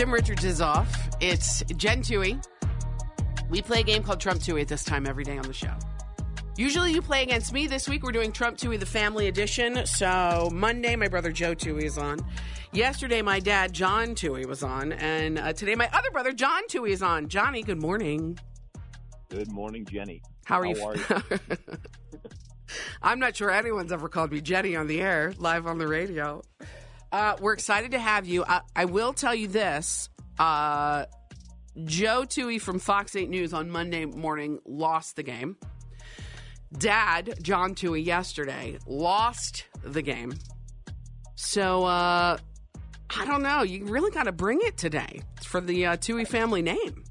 Tim 0.00 0.14
Richards 0.14 0.46
is 0.46 0.62
off. 0.62 1.10
It's 1.20 1.62
Jen 1.76 2.00
Toohey. 2.00 2.42
We 3.50 3.60
play 3.60 3.80
a 3.80 3.82
game 3.82 4.02
called 4.02 4.18
Trump 4.18 4.40
Toohey 4.40 4.62
at 4.62 4.68
this 4.68 4.82
time 4.82 5.06
every 5.06 5.24
day 5.24 5.36
on 5.36 5.42
the 5.42 5.52
show. 5.52 5.74
Usually 6.56 6.94
you 6.94 7.02
play 7.02 7.22
against 7.22 7.52
me. 7.52 7.66
This 7.66 7.86
week 7.86 8.02
we're 8.02 8.10
doing 8.10 8.32
Trump 8.32 8.56
Toohey, 8.56 8.80
the 8.80 8.86
family 8.86 9.28
edition. 9.28 9.84
So 9.84 10.48
Monday, 10.54 10.96
my 10.96 11.08
brother 11.08 11.30
Joe 11.30 11.54
Toohey 11.54 11.82
is 11.82 11.98
on. 11.98 12.18
Yesterday, 12.72 13.20
my 13.20 13.40
dad 13.40 13.74
John 13.74 14.14
Toohey 14.14 14.46
was 14.46 14.62
on. 14.62 14.92
And 14.92 15.38
uh, 15.38 15.52
today, 15.52 15.74
my 15.74 15.90
other 15.92 16.10
brother 16.10 16.32
John 16.32 16.62
Toohey 16.68 16.92
is 16.92 17.02
on. 17.02 17.28
Johnny, 17.28 17.62
good 17.62 17.82
morning. 17.82 18.38
Good 19.28 19.52
morning, 19.52 19.84
Jenny. 19.84 20.22
How 20.46 20.60
are 20.60 20.64
you? 20.64 20.80
How 20.80 20.88
are 20.88 20.96
you? 20.96 21.38
I'm 23.02 23.18
not 23.18 23.36
sure 23.36 23.50
anyone's 23.50 23.92
ever 23.92 24.08
called 24.08 24.32
me 24.32 24.40
Jenny 24.40 24.76
on 24.76 24.86
the 24.86 25.02
air, 25.02 25.34
live 25.36 25.66
on 25.66 25.76
the 25.76 25.86
radio. 25.86 26.40
Uh, 27.12 27.36
we're 27.40 27.52
excited 27.52 27.90
to 27.92 27.98
have 27.98 28.26
you. 28.26 28.44
I, 28.44 28.60
I 28.74 28.84
will 28.84 29.12
tell 29.12 29.34
you 29.34 29.48
this. 29.48 30.08
Uh, 30.38 31.06
Joe 31.84 32.22
Toohey 32.22 32.60
from 32.60 32.78
Fox 32.78 33.16
8 33.16 33.28
News 33.28 33.52
on 33.52 33.70
Monday 33.70 34.04
morning 34.04 34.58
lost 34.64 35.16
the 35.16 35.22
game. 35.22 35.56
Dad, 36.76 37.38
John 37.42 37.74
Toohey, 37.74 38.04
yesterday 38.04 38.78
lost 38.86 39.66
the 39.82 40.02
game. 40.02 40.34
So, 41.34 41.84
uh, 41.84 42.38
I 43.16 43.24
don't 43.24 43.42
know. 43.42 43.62
You 43.62 43.86
really 43.86 44.12
got 44.12 44.24
to 44.24 44.32
bring 44.32 44.60
it 44.62 44.76
today 44.76 45.20
It's 45.36 45.46
for 45.46 45.60
the 45.60 45.86
uh, 45.86 45.96
Toohey 45.96 46.28
family 46.28 46.62
name. 46.62 47.04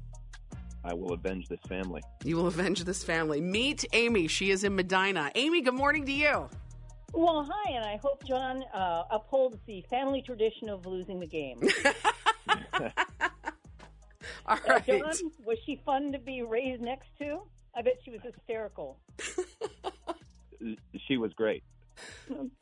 I 0.82 0.94
will 0.94 1.12
avenge 1.12 1.48
this 1.48 1.60
family. 1.68 2.00
You 2.24 2.36
will 2.36 2.46
avenge 2.46 2.84
this 2.84 3.04
family. 3.04 3.40
Meet 3.42 3.84
Amy. 3.92 4.28
She 4.28 4.50
is 4.50 4.64
in 4.64 4.74
Medina. 4.74 5.30
Amy, 5.34 5.60
good 5.60 5.74
morning 5.74 6.06
to 6.06 6.12
you. 6.12 6.48
Well, 7.12 7.46
hi, 7.50 7.72
and 7.72 7.84
I 7.84 7.96
hope 8.02 8.24
John 8.24 8.62
uh, 8.72 9.04
upholds 9.10 9.58
the 9.66 9.82
family 9.90 10.22
tradition 10.22 10.68
of 10.68 10.86
losing 10.86 11.18
the 11.20 11.26
game. 11.26 11.60
All 12.48 12.90
Uh, 14.46 14.56
right. 14.68 14.86
John, 14.86 15.12
was 15.44 15.58
she 15.66 15.80
fun 15.84 16.12
to 16.12 16.18
be 16.18 16.42
raised 16.42 16.82
next 16.82 17.08
to? 17.18 17.40
I 17.74 17.82
bet 17.82 17.98
she 18.04 18.10
was 18.10 18.20
hysterical. 18.22 18.98
She 21.08 21.16
was 21.16 21.32
great. 21.32 21.64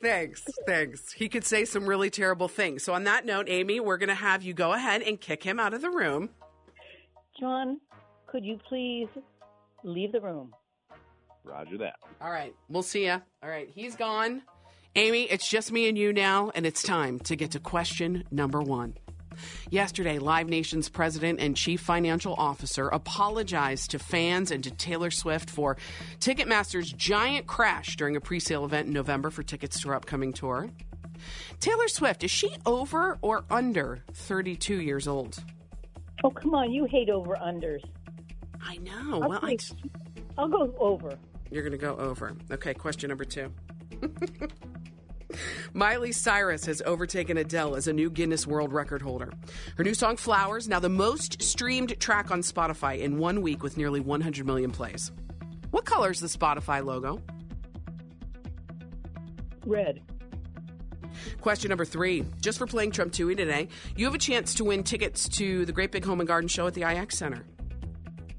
Thanks. 0.01 0.41
Thanks. 0.65 1.11
He 1.11 1.27
could 1.27 1.43
say 1.43 1.65
some 1.65 1.85
really 1.85 2.09
terrible 2.09 2.47
things. 2.47 2.81
So, 2.81 2.93
on 2.93 3.03
that 3.03 3.25
note, 3.25 3.47
Amy, 3.49 3.81
we're 3.81 3.97
going 3.97 4.07
to 4.07 4.15
have 4.15 4.41
you 4.41 4.53
go 4.53 4.71
ahead 4.71 5.01
and 5.01 5.19
kick 5.19 5.43
him 5.43 5.59
out 5.59 5.73
of 5.73 5.81
the 5.81 5.89
room. 5.89 6.29
John, 7.37 7.81
could 8.25 8.45
you 8.45 8.57
please 8.69 9.09
leave 9.83 10.13
the 10.13 10.21
room? 10.21 10.53
Roger 11.49 11.77
that. 11.79 11.95
All 12.21 12.31
right. 12.31 12.53
We'll 12.69 12.83
see 12.83 13.05
ya. 13.05 13.19
All 13.43 13.49
right. 13.49 13.69
He's 13.73 13.95
gone. 13.95 14.41
Amy, 14.95 15.23
it's 15.23 15.47
just 15.47 15.71
me 15.71 15.87
and 15.87 15.97
you 15.97 16.11
now, 16.13 16.51
and 16.55 16.65
it's 16.65 16.81
time 16.81 17.19
to 17.19 17.35
get 17.35 17.51
to 17.51 17.59
question 17.59 18.23
number 18.31 18.59
one. 18.61 18.95
Yesterday, 19.69 20.19
Live 20.19 20.49
Nation's 20.49 20.89
president 20.89 21.39
and 21.39 21.55
chief 21.55 21.79
financial 21.79 22.33
officer 22.33 22.87
apologized 22.89 23.91
to 23.91 23.99
fans 23.99 24.51
and 24.51 24.63
to 24.63 24.71
Taylor 24.71 25.11
Swift 25.11 25.49
for 25.49 25.77
Ticketmaster's 26.19 26.91
giant 26.91 27.47
crash 27.47 27.95
during 27.95 28.15
a 28.15 28.21
presale 28.21 28.65
event 28.65 28.87
in 28.87 28.93
November 28.93 29.29
for 29.29 29.43
tickets 29.43 29.79
to 29.81 29.89
her 29.89 29.95
upcoming 29.95 30.33
tour. 30.33 30.69
Taylor 31.59 31.87
Swift, 31.87 32.23
is 32.23 32.31
she 32.31 32.55
over 32.65 33.17
or 33.21 33.45
under 33.49 34.03
32 34.13 34.81
years 34.81 35.07
old? 35.07 35.37
Oh, 36.23 36.31
come 36.31 36.53
on, 36.53 36.71
you 36.71 36.85
hate 36.85 37.09
over 37.09 37.35
unders. 37.35 37.83
I 38.61 38.77
know. 38.77 39.19
Well, 39.19 39.39
I, 39.41 39.51
take- 39.55 39.61
I'll 40.37 40.49
go 40.49 40.73
over. 40.79 41.17
You're 41.51 41.63
going 41.63 41.71
to 41.71 41.77
go 41.77 41.95
over. 41.95 42.35
Okay, 42.51 42.73
question 42.73 43.09
number 43.09 43.25
two. 43.25 43.51
Miley 45.73 46.11
Cyrus 46.11 46.65
has 46.65 46.81
overtaken 46.85 47.37
Adele 47.37 47.75
as 47.75 47.87
a 47.87 47.93
new 47.93 48.09
Guinness 48.09 48.47
World 48.47 48.73
Record 48.73 49.01
holder. 49.01 49.31
Her 49.77 49.83
new 49.83 49.93
song 49.93 50.17
Flowers, 50.17 50.67
now 50.67 50.79
the 50.79 50.89
most 50.89 51.41
streamed 51.41 51.99
track 51.99 52.31
on 52.31 52.41
Spotify 52.41 52.99
in 52.99 53.17
one 53.17 53.41
week 53.41 53.61
with 53.63 53.77
nearly 53.77 53.99
100 53.99 54.45
million 54.45 54.71
plays. 54.71 55.11
What 55.71 55.85
color 55.85 56.09
is 56.09 56.19
the 56.19 56.27
Spotify 56.27 56.83
logo? 56.83 57.21
Red. 59.65 60.01
Question 61.41 61.69
number 61.69 61.85
three. 61.85 62.25
Just 62.41 62.57
for 62.57 62.65
playing 62.65 62.91
Trump 62.91 63.13
Toohey 63.13 63.37
today, 63.37 63.67
you 63.95 64.05
have 64.05 64.15
a 64.15 64.19
chance 64.19 64.55
to 64.55 64.63
win 64.63 64.83
tickets 64.83 65.27
to 65.29 65.65
the 65.65 65.71
Great 65.71 65.91
Big 65.91 66.05
Home 66.05 66.19
and 66.19 66.27
Garden 66.27 66.47
Show 66.47 66.67
at 66.67 66.73
the 66.73 66.83
IX 66.83 67.15
Center. 67.15 67.45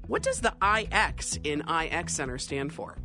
What 0.07 0.23
does 0.23 0.41
the 0.41 0.53
IX 0.61 1.37
in 1.43 1.61
IX 1.69 2.13
Center 2.13 2.37
stand 2.37 2.73
for? 2.73 2.97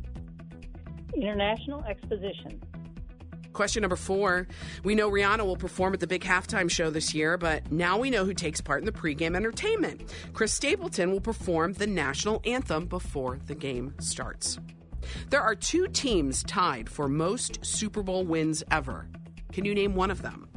International 1.21 1.83
Exposition. 1.85 2.61
Question 3.53 3.81
number 3.81 3.95
four. 3.95 4.47
We 4.83 4.93
know 4.93 5.09
Rihanna 5.09 5.43
will 5.43 5.57
perform 5.57 5.95
at 5.95 5.99
the 5.99 6.05
big 6.05 6.23
halftime 6.23 6.69
show 6.69 6.91
this 6.91 7.15
year, 7.15 7.37
but 7.39 7.71
now 7.71 7.97
we 7.97 8.11
know 8.11 8.23
who 8.23 8.35
takes 8.35 8.61
part 8.61 8.81
in 8.81 8.85
the 8.85 8.91
pregame 8.91 9.35
entertainment. 9.35 10.13
Chris 10.33 10.53
Stapleton 10.53 11.11
will 11.11 11.21
perform 11.21 11.73
the 11.73 11.87
national 11.87 12.39
anthem 12.45 12.85
before 12.85 13.39
the 13.47 13.55
game 13.55 13.95
starts. 13.99 14.59
There 15.29 15.41
are 15.41 15.55
two 15.55 15.87
teams 15.87 16.43
tied 16.43 16.87
for 16.87 17.07
most 17.07 17.65
Super 17.65 18.03
Bowl 18.03 18.25
wins 18.25 18.63
ever. 18.69 19.07
Can 19.51 19.65
you 19.65 19.73
name 19.73 19.95
one 19.95 20.11
of 20.11 20.21
them? 20.21 20.47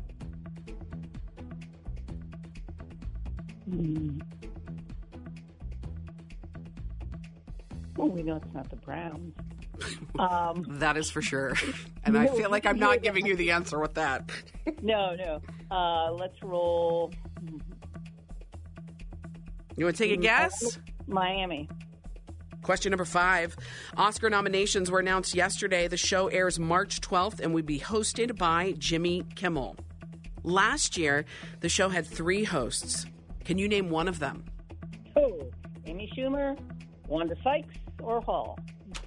Oh, 7.99 8.07
we 8.07 8.23
know 8.23 8.37
it's 8.37 8.53
not 8.53 8.69
the 8.69 8.77
Browns. 8.77 9.35
Um, 10.19 10.65
That 10.79 10.97
is 10.97 11.11
for 11.11 11.23
sure. 11.23 11.55
And 12.03 12.17
I 12.17 12.29
feel 12.29 12.51
like 12.51 12.65
I'm 12.65 12.79
not 12.79 13.03
giving 13.03 13.27
you 13.27 13.37
the 13.37 13.51
answer 13.51 13.79
with 13.79 13.95
that. 13.95 14.31
no, 14.83 15.15
no. 15.17 15.41
Uh, 15.71 16.11
let's 16.13 16.43
roll 16.43 17.13
You 19.77 19.85
want 19.85 19.97
to 19.97 20.03
take 20.05 20.13
a 20.13 20.17
guess? 20.17 20.79
Miami. 21.07 21.69
Question 22.63 22.91
number 22.91 23.05
five. 23.05 23.55
Oscar 23.97 24.31
nominations 24.31 24.91
were 24.91 24.99
announced 25.01 25.35
yesterday. 25.35 25.89
The 25.89 25.97
show 25.99 26.29
airs 26.29 26.59
March 26.59 27.01
12th 27.01 27.41
and 27.41 27.53
will 27.55 27.63
be 27.63 27.79
hosted 27.81 28.37
by 28.39 28.75
Jimmy 28.79 29.25
Kimmel. 29.35 29.77
Last 30.43 30.97
year, 30.97 31.25
the 31.61 31.69
show 31.69 31.89
had 31.91 32.07
three 32.07 32.45
hosts. 32.45 33.07
Can 33.45 33.59
you 33.59 33.69
name 33.69 33.91
one 33.91 34.09
of 34.09 34.19
them? 34.21 34.45
Oh, 35.17 35.51
Amy 35.87 36.11
Schumer, 36.17 36.59
Wanda 37.09 37.35
Sykes, 37.43 37.75
or 38.03 38.21
Hall. 38.23 38.59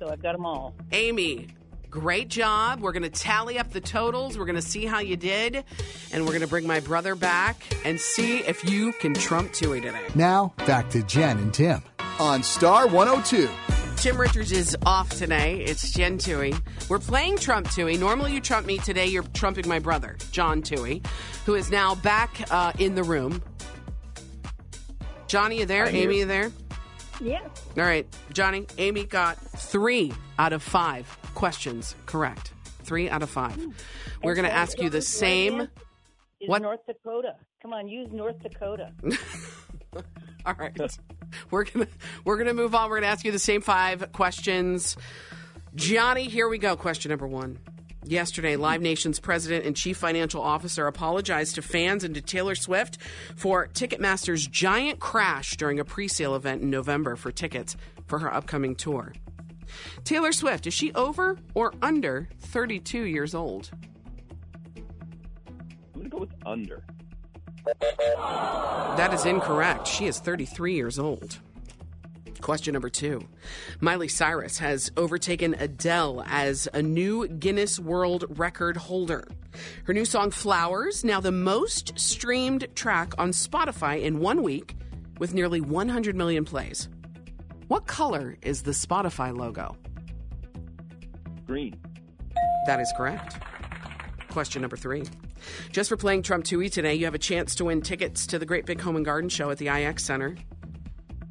So 0.04 0.10
I've 0.12 0.22
got 0.22 0.34
them 0.34 0.46
all. 0.46 0.76
Amy, 0.92 1.48
great 1.90 2.28
job. 2.28 2.82
We're 2.82 2.92
going 2.92 3.04
to 3.04 3.10
tally 3.10 3.58
up 3.58 3.72
the 3.72 3.80
totals. 3.80 4.38
We're 4.38 4.44
going 4.44 4.58
to 4.58 4.62
see 4.62 4.86
how 4.86 5.00
you 5.00 5.16
did. 5.16 5.64
And 6.12 6.26
we're 6.26 6.32
going 6.32 6.42
to 6.42 6.48
bring 6.48 6.68
my 6.68 6.82
brother 6.82 7.16
back 7.16 7.64
and 7.86 7.98
see 7.98 8.40
if 8.40 8.70
you 8.70 8.92
can 8.92 9.14
trump 9.14 9.54
Toohey 9.54 9.82
today. 9.82 10.06
Now, 10.14 10.56
back 10.68 10.90
to 10.90 11.04
Jen 11.04 11.38
and 11.38 11.54
Tim 11.54 11.82
on 12.20 12.44
Star 12.44 12.86
102. 12.86 13.50
Tim 13.96 14.18
Richards 14.18 14.52
is 14.52 14.76
off 14.86 15.10
today. 15.12 15.62
It's 15.62 15.94
Jen 15.94 16.18
Toohey. 16.18 16.62
We're 16.90 17.00
playing 17.00 17.38
Trump 17.38 17.68
Toohey. 17.68 17.98
Normally 17.98 18.34
you 18.34 18.42
trump 18.42 18.68
me. 18.68 18.80
Today 18.80 19.06
you're 19.06 19.24
trumping 19.24 19.70
my 19.70 19.80
brother, 19.80 20.18
John 20.34 20.62
Toohey, 20.62 21.06
who 21.46 21.56
is 21.56 21.72
now 21.72 21.96
back 21.96 22.46
uh, 22.52 22.74
in 22.78 22.96
the 22.96 23.04
room. 23.04 23.42
Johnny, 25.28 25.60
you 25.60 25.66
there? 25.66 25.88
Amy, 25.88 26.18
you 26.18 26.26
there? 26.26 26.52
Yes. 27.22 27.44
All 27.78 27.84
right, 27.84 28.06
Johnny. 28.34 28.66
Amy 28.78 29.06
got 29.06 29.38
three 29.38 30.12
out 30.40 30.54
of 30.54 30.62
five 30.64 31.06
questions 31.36 31.96
correct. 32.06 32.52
Three 32.84 33.10
out 33.10 33.22
of 33.24 33.30
five. 33.30 33.56
Hmm. 33.56 33.70
We're 34.24 34.36
going 34.36 34.48
to 34.48 34.54
ask 34.54 34.80
you 34.80 34.90
the 34.90 35.02
same. 35.02 35.62
Is 35.62 36.50
What- 36.50 36.62
North 36.62 36.86
Dakota. 36.86 37.36
Come 37.62 37.72
on, 37.74 37.88
use 37.88 38.12
North 38.12 38.40
Dakota. 38.44 38.92
All 40.46 40.54
right. 40.58 40.76
We're 41.50 41.64
gonna 41.64 41.88
we're 42.26 42.38
gonna 42.38 42.54
move 42.54 42.76
on. 42.76 42.90
We're 42.90 42.98
gonna 42.98 43.08
ask 43.08 43.24
you 43.24 43.32
the 43.32 43.40
same 43.40 43.62
five 43.62 44.12
questions. 44.12 44.98
Johnny, 45.76 46.26
here 46.26 46.50
we 46.50 46.58
go. 46.58 46.76
Question 46.76 47.10
number 47.10 47.26
one. 47.28 47.58
Yesterday, 48.06 48.58
Live 48.58 48.82
Nation's 48.82 49.20
president 49.20 49.66
and 49.66 49.76
chief 49.76 49.98
financial 49.98 50.42
officer 50.42 50.88
apologized 50.88 51.56
to 51.56 51.62
fans 51.62 52.04
and 52.04 52.14
to 52.16 52.22
Taylor 52.22 52.56
Swift 52.56 52.98
for 53.36 53.68
Ticketmaster's 53.68 54.46
giant 54.46 55.00
crash 55.00 55.56
during 55.56 55.80
a 55.80 55.86
pre-sale 55.86 56.36
event 56.36 56.62
in 56.62 56.70
November 56.70 57.16
for 57.16 57.32
tickets 57.32 57.78
for 58.08 58.20
her 58.20 58.34
upcoming 58.34 58.76
tour. 58.76 59.14
Taylor 60.04 60.34
Swift, 60.34 60.68
is 60.68 60.74
she 60.74 60.94
over 60.94 61.38
or 61.54 61.74
under 61.82 62.28
32 62.40 63.04
years 63.04 63.34
old? 63.34 63.72
I'm 64.76 64.84
going 65.94 66.04
to 66.04 66.10
go 66.10 66.18
with 66.18 66.34
under. 66.46 66.84
That 68.98 69.14
is 69.14 69.26
incorrect. 69.26 69.88
She 69.88 70.06
is 70.06 70.20
33 70.20 70.76
years 70.76 71.00
old. 71.00 71.40
Question 72.44 72.74
number 72.74 72.90
two 72.90 73.26
Miley 73.80 74.10
Cyrus 74.10 74.58
has 74.58 74.92
overtaken 74.98 75.56
Adele 75.58 76.26
as 76.28 76.68
a 76.74 76.82
new 76.82 77.26
Guinness 77.26 77.80
World 77.80 78.26
Record 78.38 78.76
holder. 78.76 79.26
Her 79.86 79.94
new 79.94 80.04
song 80.04 80.30
Flowers, 80.30 81.06
now 81.06 81.22
the 81.22 81.32
most 81.32 81.98
streamed 81.98 82.68
track 82.76 83.14
on 83.18 83.32
Spotify 83.32 84.02
in 84.02 84.20
one 84.20 84.44
week 84.44 84.76
with 85.20 85.34
nearly 85.34 85.62
100 85.62 86.18
million 86.18 86.44
plays. 86.44 86.90
What 87.70 87.88
color 87.88 88.36
is 88.42 88.64
the 88.64 88.72
Spotify 88.72 89.34
logo? 89.34 89.78
Green. 91.48 91.80
That 92.66 92.82
is 92.82 92.92
correct. 92.98 93.38
Question 94.32 94.62
number 94.62 94.76
three. 94.76 95.04
Just 95.72 95.88
for 95.88 95.96
playing 95.96 96.24
Trump 96.24 96.44
Toohey 96.44 96.70
today, 96.70 96.96
you 96.96 97.06
have 97.06 97.16
a 97.16 97.20
chance 97.20 97.56
to 97.56 97.66
win 97.66 97.82
tickets 97.82 98.28
to 98.28 98.38
the 98.38 98.46
Great 98.46 98.66
Big 98.66 98.82
Home 98.82 98.98
and 98.98 99.06
Garden 99.06 99.30
Show 99.30 99.50
at 99.50 99.60
the 99.60 99.70
IX 99.70 100.04
Center. 100.04 100.36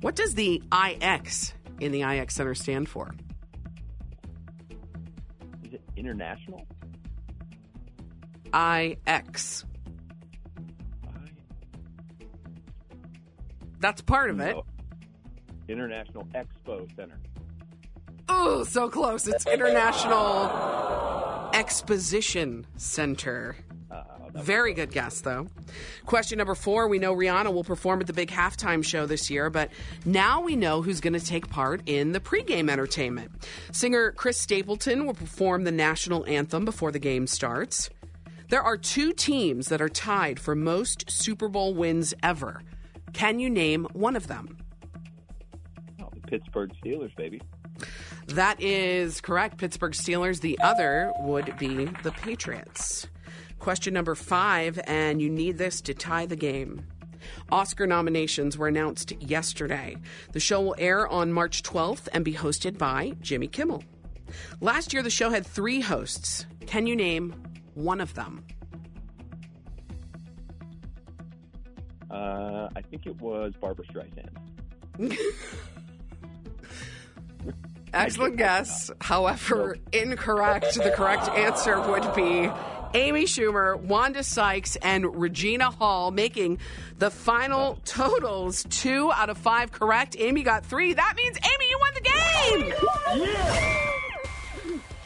What 0.02 0.14
does 0.16 0.34
the 0.34 0.62
IX 0.72 1.54
in 1.78 1.92
the 1.92 2.02
IX 2.02 2.34
Center 2.34 2.54
stand 2.54 2.88
for? 2.88 3.14
Is 5.64 5.74
it 5.74 5.82
international? 5.96 6.66
IX. 8.52 9.64
That's 13.78 14.02
part 14.02 14.30
of 14.30 14.40
it. 14.40 14.56
No. 14.56 14.64
International 15.68 16.24
Expo 16.34 16.94
Center. 16.96 17.20
Oh, 18.28 18.64
so 18.64 18.88
close. 18.88 19.28
It's 19.28 19.46
International 19.46 20.50
Exposition 21.54 22.66
Center. 22.76 23.56
Very 24.34 24.72
good 24.72 24.92
guess, 24.92 25.20
though. 25.20 25.46
Question 26.06 26.38
number 26.38 26.54
four 26.54 26.88
We 26.88 26.98
know 26.98 27.14
Rihanna 27.14 27.52
will 27.52 27.64
perform 27.64 28.00
at 28.00 28.06
the 28.06 28.12
big 28.12 28.30
halftime 28.30 28.84
show 28.84 29.06
this 29.06 29.30
year, 29.30 29.50
but 29.50 29.70
now 30.04 30.40
we 30.40 30.56
know 30.56 30.82
who's 30.82 31.00
going 31.00 31.12
to 31.12 31.24
take 31.24 31.48
part 31.50 31.82
in 31.86 32.12
the 32.12 32.20
pregame 32.20 32.70
entertainment. 32.70 33.30
Singer 33.72 34.12
Chris 34.12 34.38
Stapleton 34.38 35.06
will 35.06 35.14
perform 35.14 35.64
the 35.64 35.72
national 35.72 36.24
anthem 36.26 36.64
before 36.64 36.92
the 36.92 36.98
game 36.98 37.26
starts. 37.26 37.90
There 38.48 38.62
are 38.62 38.76
two 38.76 39.12
teams 39.12 39.68
that 39.68 39.80
are 39.80 39.88
tied 39.88 40.38
for 40.38 40.54
most 40.54 41.10
Super 41.10 41.48
Bowl 41.48 41.74
wins 41.74 42.14
ever. 42.22 42.62
Can 43.12 43.38
you 43.38 43.50
name 43.50 43.86
one 43.92 44.16
of 44.16 44.26
them? 44.26 44.58
Oh, 46.00 46.08
the 46.12 46.20
Pittsburgh 46.20 46.70
Steelers, 46.82 47.14
baby. 47.16 47.40
That 48.28 48.60
is 48.60 49.20
correct. 49.20 49.58
Pittsburgh 49.58 49.92
Steelers. 49.92 50.40
The 50.40 50.58
other 50.60 51.12
would 51.20 51.56
be 51.58 51.86
the 52.02 52.12
Patriots. 52.12 53.06
Question 53.62 53.94
number 53.94 54.16
five, 54.16 54.80
and 54.88 55.22
you 55.22 55.30
need 55.30 55.56
this 55.56 55.80
to 55.82 55.94
tie 55.94 56.26
the 56.26 56.34
game. 56.34 56.84
Oscar 57.52 57.86
nominations 57.86 58.58
were 58.58 58.66
announced 58.66 59.12
yesterday. 59.22 59.96
The 60.32 60.40
show 60.40 60.60
will 60.62 60.74
air 60.78 61.06
on 61.06 61.32
March 61.32 61.62
12th 61.62 62.08
and 62.12 62.24
be 62.24 62.34
hosted 62.34 62.76
by 62.76 63.12
Jimmy 63.20 63.46
Kimmel. 63.46 63.84
Last 64.60 64.92
year, 64.92 65.00
the 65.00 65.10
show 65.10 65.30
had 65.30 65.46
three 65.46 65.80
hosts. 65.80 66.44
Can 66.66 66.88
you 66.88 66.96
name 66.96 67.36
one 67.74 68.00
of 68.00 68.14
them? 68.14 68.44
Uh, 72.10 72.68
I 72.74 72.82
think 72.90 73.06
it 73.06 73.14
was 73.20 73.52
Barbara 73.60 73.84
Streisand. 73.84 74.32
Excellent 77.94 78.38
guess. 78.38 78.90
However, 79.00 79.76
incorrect. 79.92 80.74
The 80.74 80.90
correct 80.90 81.28
answer 81.28 81.80
would 81.80 82.12
be 82.16 82.50
Amy 82.94 83.24
Schumer, 83.24 83.78
Wanda 83.78 84.22
Sykes, 84.22 84.76
and 84.76 85.20
Regina 85.20 85.70
Hall, 85.70 86.10
making 86.10 86.58
the 86.98 87.10
final 87.10 87.78
totals 87.84 88.64
two 88.70 89.10
out 89.12 89.30
of 89.30 89.38
five 89.38 89.72
correct. 89.72 90.16
Amy 90.18 90.42
got 90.42 90.64
three. 90.66 90.92
That 90.92 91.14
means, 91.16 91.36
Amy, 91.38 91.68
you 91.70 91.78
won 91.80 91.94
the 91.94 92.00
game! 92.00 93.72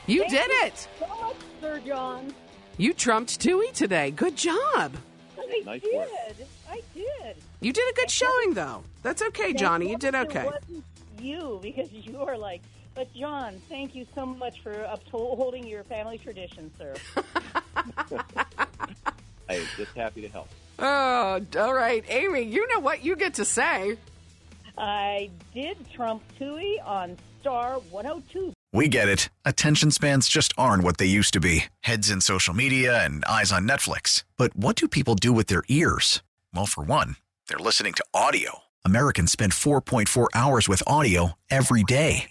You 0.06 0.29
did 0.29 0.50
it! 0.65 0.88
So 1.00 1.06
much, 1.21 1.37
Sir 1.61 1.81
John. 1.85 2.33
You 2.77 2.93
trumped 2.93 3.41
Toohey 3.41 3.73
today. 3.73 4.11
Good 4.11 4.37
job. 4.37 4.93
I 5.38 5.62
Nice 5.65 5.81
did. 5.83 5.94
work. 5.97 6.09
I 6.71 6.83
did. 6.94 7.37
You 7.61 7.73
did 7.73 7.88
a 7.91 7.94
good 7.94 8.11
showing, 8.11 8.55
though. 8.55 8.83
That's 9.03 9.23
okay, 9.23 9.53
Johnny. 9.53 9.91
You 9.91 9.97
did 9.99 10.15
It 10.15 10.27
okay. 10.29 10.44
wasn't 10.44 10.85
you 11.21 11.59
because 11.62 11.91
you 11.93 12.21
are 12.21 12.37
like. 12.37 12.62
But 12.97 13.13
John, 13.15 13.61
thank 13.69 13.95
you 13.95 14.07
so 14.15 14.25
much 14.25 14.63
for 14.63 14.73
upholding 14.73 15.67
your 15.67 15.85
family 15.85 16.19
tradition, 16.19 16.73
sir. 16.77 16.95
Hey, 19.49 19.63
just 19.77 19.93
happy 19.95 20.23
to 20.23 20.29
help. 20.29 20.49
Oh, 20.81 21.41
all 21.57 21.73
right. 21.73 22.05
Amy, 22.09 22.43
you 22.43 22.67
know 22.67 22.81
what 22.81 23.05
you 23.05 23.15
get 23.15 23.35
to 23.35 23.45
say. 23.45 23.97
I 24.77 25.31
did 25.55 25.77
trump 25.93 26.23
Toohey 26.39 26.85
on 26.85 27.17
Star 27.41 27.75
102. 27.91 28.53
We 28.73 28.89
get 28.89 29.09
it. 29.09 29.29
Attention 29.45 29.91
spans 29.91 30.29
just 30.29 30.53
aren't 30.59 30.83
what 30.83 30.99
they 30.99 31.07
used 31.07 31.33
to 31.35 31.41
be 31.41 31.67
heads 31.81 32.11
in 32.11 32.21
social 32.21 32.55
media 32.55 33.05
and 33.05 33.25
eyes 33.25 33.53
on 33.53 33.69
Netflix. 33.69 34.25
But 34.37 34.55
what 34.57 34.75
do 34.77 34.89
people 34.89 35.15
do 35.15 35.33
with 35.33 35.47
their 35.47 35.63
ears? 35.69 36.23
Well, 36.53 36.67
for 36.67 36.83
one, 36.83 37.17
they're 37.49 37.59
listening 37.59 37.93
to 37.95 38.05
audio. 38.13 38.65
Americans 38.85 39.33
spend 39.33 39.53
4.4 39.53 40.27
hours 40.35 40.69
with 40.69 40.83
audio 40.87 41.33
every 41.51 41.85
day. 41.85 42.31